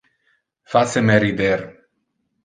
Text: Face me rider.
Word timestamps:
Face 0.71 1.01
me 1.09 1.17
rider. 1.23 1.59